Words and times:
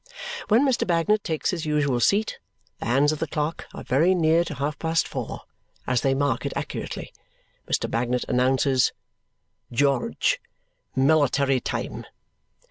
When 0.47 0.65
Mr. 0.67 0.87
Bagnet 0.87 1.23
takes 1.23 1.51
his 1.51 1.67
usual 1.67 1.99
seat, 1.99 2.39
the 2.79 2.87
hands 2.87 3.11
of 3.11 3.19
the 3.19 3.27
clock 3.27 3.67
are 3.71 3.83
very 3.83 4.15
near 4.15 4.43
to 4.45 4.55
half 4.55 4.79
past 4.79 5.07
four; 5.07 5.41
as 5.85 6.01
they 6.01 6.15
mark 6.15 6.43
it 6.43 6.53
accurately, 6.55 7.13
Mr. 7.71 7.87
Bagnet 7.87 8.25
announces, 8.27 8.93
"George! 9.71 10.41
Military 10.95 11.59
time." 11.59 12.05